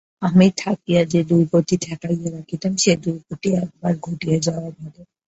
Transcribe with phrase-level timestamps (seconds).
[0.21, 5.01] আমি থাকিয়া যে-দুর্গতি ঠেকাইয়া রাখিতাম, সে-দুর্গতি একবার ঘটিয়া যাওয়াই ভালো।